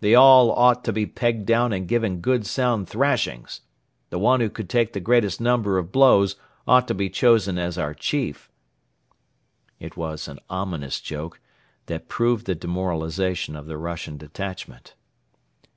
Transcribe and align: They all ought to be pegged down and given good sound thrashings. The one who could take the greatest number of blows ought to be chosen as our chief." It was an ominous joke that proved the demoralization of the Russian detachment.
They 0.00 0.16
all 0.16 0.50
ought 0.50 0.82
to 0.86 0.92
be 0.92 1.06
pegged 1.06 1.46
down 1.46 1.72
and 1.72 1.86
given 1.86 2.20
good 2.20 2.44
sound 2.44 2.88
thrashings. 2.88 3.60
The 4.10 4.18
one 4.18 4.40
who 4.40 4.50
could 4.50 4.68
take 4.68 4.92
the 4.94 4.98
greatest 4.98 5.40
number 5.40 5.78
of 5.78 5.92
blows 5.92 6.34
ought 6.66 6.88
to 6.88 6.92
be 6.94 7.08
chosen 7.08 7.56
as 7.56 7.78
our 7.78 7.94
chief." 7.94 8.50
It 9.78 9.96
was 9.96 10.26
an 10.26 10.40
ominous 10.50 11.00
joke 11.00 11.38
that 11.86 12.08
proved 12.08 12.46
the 12.46 12.56
demoralization 12.56 13.54
of 13.54 13.66
the 13.66 13.78
Russian 13.78 14.16
detachment. 14.16 14.96